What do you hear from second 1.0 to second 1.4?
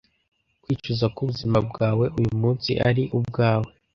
ko